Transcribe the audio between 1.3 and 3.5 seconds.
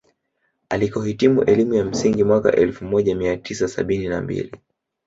elimu ya msingi mwaka elfu moja mia